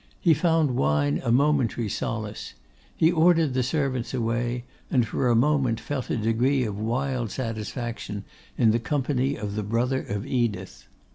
[0.19, 2.55] He found wine a momentary solace.
[2.97, 8.23] He ordered the servants away, and for a moment felt a degree of wild satisfaction
[8.57, 10.87] in the company of the brother of Edith.